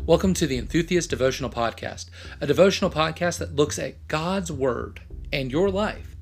[0.00, 2.06] Welcome to the Enthusiast Devotional Podcast,
[2.40, 5.02] a devotional podcast that looks at God's Word
[5.32, 6.16] and your life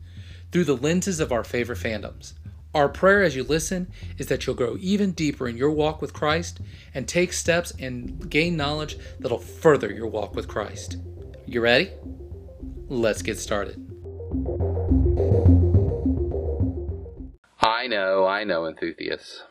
[0.51, 2.35] through the lenses of our favorite fandoms.
[2.75, 6.13] Our prayer as you listen is that you'll grow even deeper in your walk with
[6.13, 6.61] Christ
[6.95, 10.99] and take steps and gain knowledge that'll further your walk with Christ.
[11.47, 11.91] You ready?
[12.89, 13.77] Let's get started.
[17.61, 19.45] I know, I know, enthusiasts.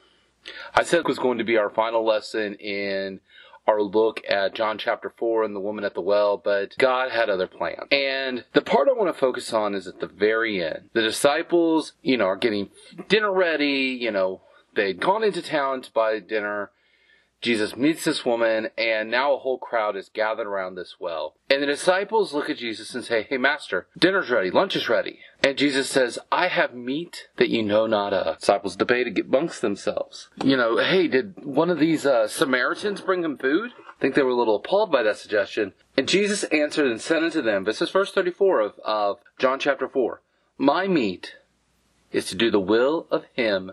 [0.75, 3.21] I said it was going to be our final lesson in
[3.69, 7.29] our look at John chapter 4 and the woman at the well, but God had
[7.29, 7.87] other plans.
[7.91, 10.89] And the part I want to focus on is at the very end.
[10.93, 12.69] The disciples, you know, are getting
[13.07, 14.41] dinner ready, you know,
[14.75, 16.71] they'd gone into town to buy dinner.
[17.41, 21.35] Jesus meets this woman, and now a whole crowd is gathered around this well.
[21.49, 25.19] And the disciples look at Jesus and say, Hey, Master, dinner's ready, lunch is ready.
[25.41, 28.39] And Jesus says, I have meat that you know not of.
[28.39, 30.29] Disciples debate amongst themselves.
[30.43, 33.71] You know, hey, did one of these uh, Samaritans bring him food?
[33.77, 35.73] I think they were a little appalled by that suggestion.
[35.95, 39.87] And Jesus answered and said unto them, this is verse 34 of, of John chapter
[39.87, 40.21] 4,
[40.57, 41.35] My meat
[42.11, 43.71] is to do the will of him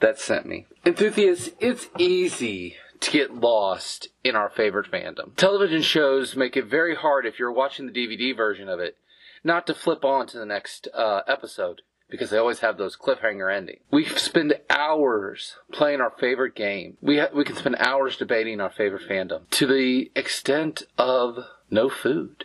[0.00, 0.66] that sent me.
[0.84, 5.34] Enthusiasts, it's easy to get lost in our favorite fandom.
[5.36, 8.96] Television shows make it very hard if you're watching the DVD version of it
[9.42, 13.54] not to flip on to the next uh, episode because they always have those cliffhanger
[13.54, 13.82] endings.
[13.90, 16.96] We spend hours playing our favorite game.
[17.00, 21.38] We ha- we can spend hours debating our favorite fandom to the extent of
[21.70, 22.44] no food.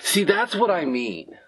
[0.00, 1.38] See, that's what I mean.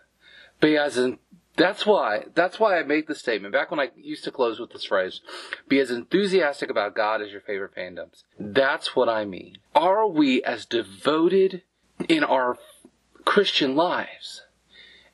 [0.60, 1.18] Because in
[1.56, 4.72] that's why that's why I made the statement back when I used to close with
[4.72, 5.20] this phrase,
[5.68, 8.24] be as enthusiastic about God as your favorite fandoms.
[8.38, 9.58] That's what I mean.
[9.74, 11.62] Are we as devoted
[12.08, 12.58] in our
[13.24, 14.42] Christian lives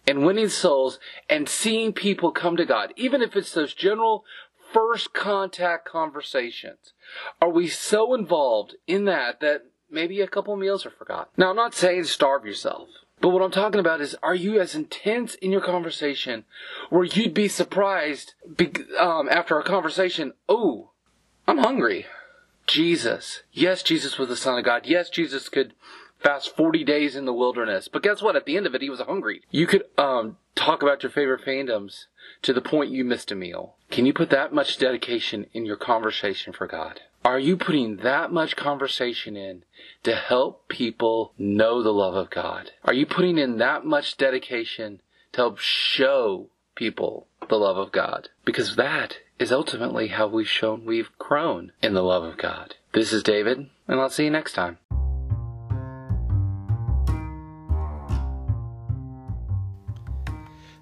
[0.07, 4.25] and winning souls and seeing people come to God, even if it's those general
[4.73, 6.93] first contact conversations?
[7.41, 11.33] Are we so involved in that that maybe a couple meals are forgotten?
[11.37, 12.89] Now, I'm not saying starve yourself.
[13.21, 16.45] But what I'm talking about is, are you as intense in your conversation
[16.91, 20.91] where you'd be surprised be, um, after a conversation, oh,
[21.47, 22.07] I'm hungry.
[22.67, 23.43] Jesus.
[23.51, 24.87] Yes, Jesus was the Son of God.
[24.87, 25.73] Yes, Jesus could
[26.21, 27.89] fast 40 days in the wilderness.
[27.89, 28.37] But guess what?
[28.37, 29.43] At the end of it, he was hungry.
[29.51, 32.07] You could um, talk about your favorite fandoms
[32.43, 33.77] to the point you missed a meal.
[33.91, 37.01] Can you put that much dedication in your conversation for God?
[37.25, 39.65] Are you putting that much conversation in
[40.05, 42.71] to help people know the love of God?
[42.85, 45.01] Are you putting in that much dedication
[45.33, 46.47] to help show
[46.77, 48.29] people the love of God?
[48.45, 52.77] Because that is ultimately how we've shown we've grown in the love of God.
[52.93, 54.79] This is David, and I'll see you next time.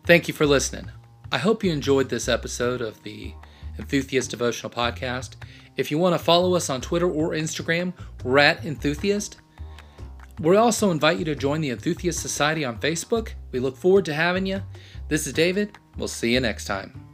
[0.04, 0.90] Thank you for listening.
[1.32, 3.34] I hope you enjoyed this episode of the
[3.78, 5.36] Enthusiast Devotional Podcast.
[5.76, 7.92] If you want to follow us on Twitter or Instagram,
[8.24, 9.38] we're at Enthusiast.
[10.40, 13.30] We also invite you to join the Enthusiast Society on Facebook.
[13.52, 14.62] We look forward to having you.
[15.08, 15.78] This is David.
[15.96, 17.05] We'll see you next time.